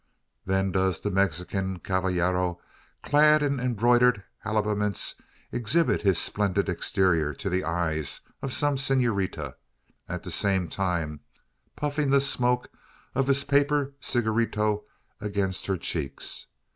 Then 0.45 0.71
does 0.71 0.99
the 0.99 1.11
Mexican 1.11 1.77
"cavallero," 1.77 2.59
clad 3.03 3.43
in 3.43 3.59
embroidered 3.59 4.23
habiliments, 4.39 5.13
exhibit 5.51 6.01
his 6.01 6.17
splendid 6.17 6.67
exterior 6.67 7.35
to 7.35 7.51
the 7.51 7.63
eyes 7.63 8.21
of 8.41 8.51
some 8.51 8.77
senorita 8.79 9.57
at 10.09 10.23
the 10.23 10.31
same 10.31 10.67
time 10.69 11.19
puffing 11.75 12.09
the 12.09 12.19
smoke 12.19 12.69
of 13.13 13.27
his 13.27 13.43
paper 13.43 13.93
cigarito 14.01 14.85
against 15.19 15.67
her 15.67 15.77
cheeks. 15.77 16.47